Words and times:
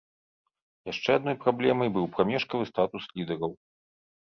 Яшчэ 0.91 1.09
адной 1.17 1.35
праблемай 1.43 1.93
быў 1.99 2.09
прамежкавы 2.17 2.63
статус 2.73 3.03
лідараў. 3.21 3.51